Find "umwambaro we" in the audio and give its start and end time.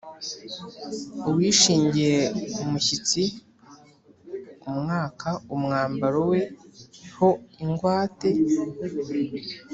5.55-6.39